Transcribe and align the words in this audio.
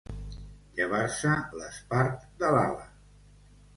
Llevar-se 0.79 1.35
l'espart 1.59 2.25
de 2.41 2.51
l'ala. 2.57 2.89